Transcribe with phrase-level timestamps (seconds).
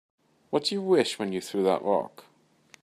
[0.49, 2.25] What'd you wish when you threw that rock?